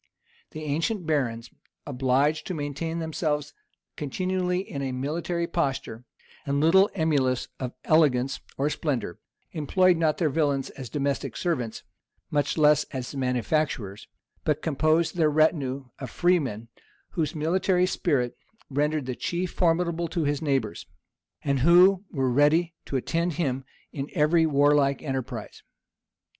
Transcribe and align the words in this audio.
The 0.49 0.63
ancient 0.63 1.05
barons, 1.05 1.51
obliged 1.85 2.47
to 2.47 2.55
maintain 2.55 2.97
themselves 2.97 3.53
continually 3.95 4.61
in 4.67 4.81
a 4.81 4.91
military 4.91 5.45
posture, 5.45 6.05
and 6.43 6.59
little 6.59 6.89
emulous 6.95 7.49
of 7.59 7.73
elegance 7.85 8.39
or 8.57 8.67
splendor, 8.71 9.19
employed 9.51 9.97
not 9.97 10.17
their 10.17 10.31
villains 10.31 10.71
as 10.71 10.89
domestic 10.89 11.37
servants, 11.37 11.83
much 12.31 12.57
less 12.57 12.83
as 12.85 13.13
manufacturers; 13.15 14.07
but 14.43 14.63
composed 14.63 15.17
their 15.17 15.29
retinue 15.29 15.85
of 15.99 16.09
freemen, 16.09 16.69
whose 17.11 17.35
military 17.35 17.85
spirit 17.85 18.35
rendered 18.71 19.05
the 19.05 19.13
chieftain 19.15 19.55
formidable 19.55 20.07
to 20.07 20.23
his 20.23 20.41
neighbors, 20.41 20.87
and 21.43 21.59
who 21.59 22.05
were 22.09 22.31
ready 22.31 22.73
to 22.85 22.95
attend 22.97 23.33
him 23.33 23.65
in 23.91 24.09
every 24.15 24.47
warlike 24.47 25.03
enterprise. 25.03 25.61